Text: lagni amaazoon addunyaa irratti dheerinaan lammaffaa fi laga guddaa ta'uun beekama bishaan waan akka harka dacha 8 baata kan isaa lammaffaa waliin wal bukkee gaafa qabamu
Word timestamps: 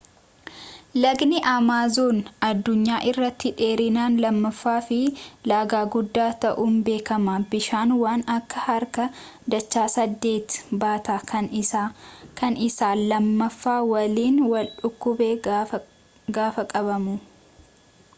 lagni 1.01 1.39
amaazoon 1.55 2.17
addunyaa 2.49 2.97
irratti 3.11 3.49
dheerinaan 3.59 4.15
lammaffaa 4.25 4.77
fi 4.87 4.97
laga 5.51 5.81
guddaa 5.97 6.31
ta'uun 6.47 6.79
beekama 6.89 7.35
bishaan 7.53 7.93
waan 8.05 8.25
akka 8.39 8.63
harka 8.71 9.07
dacha 9.57 9.85
8 10.07 10.57
baata 10.85 11.19
kan 11.33 11.51
isaa 12.69 12.93
lammaffaa 13.13 13.79
waliin 13.93 14.43
wal 14.55 14.71
bukkee 14.81 15.33
gaafa 15.47 16.71
qabamu 16.73 17.19